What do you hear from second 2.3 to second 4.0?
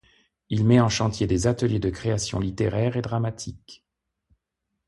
littéraire et dramatique.